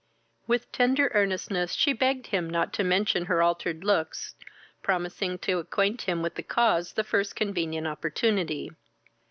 With 0.47 0.71
tender 0.71 1.11
earnestness 1.13 1.73
she 1.73 1.93
begged 1.93 2.25
him 2.25 2.49
not 2.49 2.73
to 2.73 2.83
mention 2.83 3.25
her 3.25 3.43
altered 3.43 3.83
looks, 3.83 4.33
promising 4.81 5.37
to 5.45 5.59
acquaint 5.59 6.01
him 6.01 6.23
with 6.23 6.33
the 6.33 6.41
cause 6.41 6.93
the 6.93 7.03
first 7.03 7.35
convenient 7.35 7.85
opportunity. 7.85 8.71